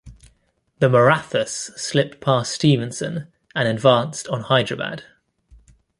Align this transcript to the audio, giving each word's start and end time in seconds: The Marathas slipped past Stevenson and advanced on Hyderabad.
The 0.79 0.89
Marathas 0.89 1.49
slipped 1.79 2.21
past 2.21 2.53
Stevenson 2.53 3.27
and 3.53 3.67
advanced 3.67 4.27
on 4.29 4.41
Hyderabad. 4.41 5.03